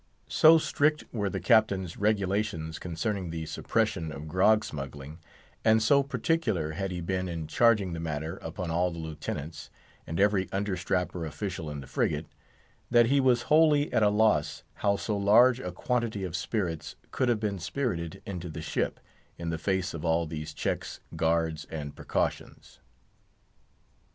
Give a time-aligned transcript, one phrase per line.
[0.29, 5.19] So strict were the Captain's regulations concerning the suppression of grog smuggling,
[5.63, 9.69] and so particular had he been in charging the matter upon all the Lieutenants,
[10.07, 12.25] and every understrapper official in the frigate,
[12.89, 17.29] that he was wholly at a loss how so large a quantity of spirits could
[17.29, 18.99] have been spirited into the ship,
[19.37, 22.79] in the face of all these checks, guards, and precautions.